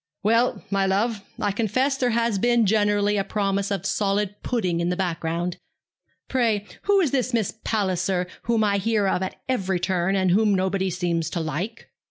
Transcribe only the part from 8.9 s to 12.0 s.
of at every turn, and whom nobody seems to like?'